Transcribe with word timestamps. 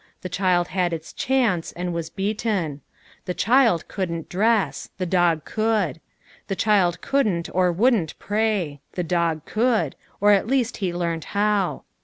The 0.21 0.29
child 0.29 0.69
had 0.69 0.93
its 0.93 1.13
chance 1.13 1.71
and 1.73 1.93
was 1.93 2.09
beaten. 2.09 2.81
The 3.25 3.35
child 3.35 3.87
couldn't 3.87 4.29
dress: 4.29 4.89
the 4.97 5.05
dog 5.05 5.45
could. 5.45 6.01
The 6.47 6.55
child 6.55 7.01
couldn't 7.01 7.51
or 7.53 7.71
wouldn't 7.71 8.17
pray: 8.17 8.79
the 8.93 9.03
dog 9.03 9.45
could, 9.45 9.95
or 10.19 10.31
at 10.31 10.47
least 10.47 10.77
he 10.77 10.91
learnt 10.91 11.25
how. 11.37 11.83